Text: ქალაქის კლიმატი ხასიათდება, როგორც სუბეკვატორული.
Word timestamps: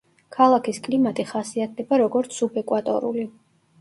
ქალაქის 0.35 0.79
კლიმატი 0.87 1.25
ხასიათდება, 1.33 2.01
როგორც 2.05 2.39
სუბეკვატორული. 2.41 3.29